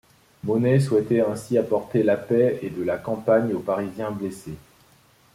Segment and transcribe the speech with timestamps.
[0.43, 4.57] Monet souhaitait ainsi apporter la paix et de la campagne aux Parisiens blessés.